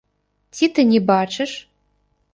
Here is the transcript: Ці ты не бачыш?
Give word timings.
Ці 0.59 0.69
ты 0.77 0.81
не 0.93 1.01
бачыш? 1.13 1.51